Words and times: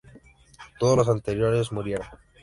Todos 0.79 0.97
los 0.97 1.09
anteriores 1.09 1.71
murieron. 1.71 2.07